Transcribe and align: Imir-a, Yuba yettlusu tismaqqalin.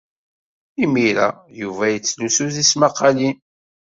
Imir-a, 0.83 1.27
Yuba 1.59 1.85
yettlusu 1.91 2.45
tismaqqalin. 2.55 3.35